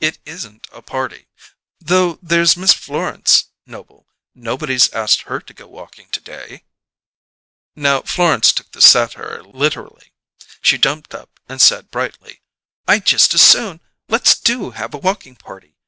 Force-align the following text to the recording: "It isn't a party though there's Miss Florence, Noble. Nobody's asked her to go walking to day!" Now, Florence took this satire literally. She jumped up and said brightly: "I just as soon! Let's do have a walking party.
"It 0.00 0.18
isn't 0.26 0.68
a 0.70 0.82
party 0.82 1.28
though 1.80 2.18
there's 2.20 2.58
Miss 2.58 2.74
Florence, 2.74 3.46
Noble. 3.64 4.06
Nobody's 4.34 4.90
asked 4.92 5.22
her 5.22 5.40
to 5.40 5.54
go 5.54 5.66
walking 5.66 6.10
to 6.10 6.20
day!" 6.20 6.64
Now, 7.74 8.02
Florence 8.02 8.52
took 8.52 8.70
this 8.72 8.84
satire 8.84 9.42
literally. 9.42 10.12
She 10.60 10.76
jumped 10.76 11.14
up 11.14 11.40
and 11.48 11.58
said 11.62 11.90
brightly: 11.90 12.42
"I 12.86 12.98
just 12.98 13.32
as 13.32 13.40
soon! 13.40 13.80
Let's 14.10 14.38
do 14.38 14.72
have 14.72 14.92
a 14.92 14.98
walking 14.98 15.36
party. 15.36 15.78